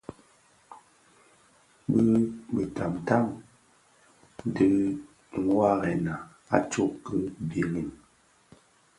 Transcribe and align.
Bi 1.89 1.99
bitamtam 2.53 3.25
dhi 4.55 4.69
waarèna 5.55 6.13
a 6.55 6.57
tsog 6.71 6.91
ki 7.05 7.17
birim. 7.47 7.89